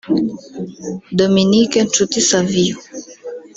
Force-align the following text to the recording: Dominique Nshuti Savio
Dominique 1.17 1.77
Nshuti 1.87 2.19
Savio 2.29 2.75